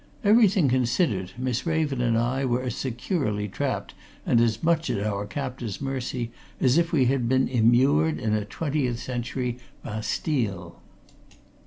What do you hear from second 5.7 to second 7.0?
mercy as if